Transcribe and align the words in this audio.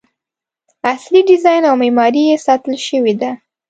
اصلي 0.93 1.21
ډیزاین 1.29 1.63
او 1.69 1.75
معماري 1.81 2.23
یې 2.29 2.37
ساتل 2.45 2.73
شوې 2.87 3.13
ده. 3.21 3.31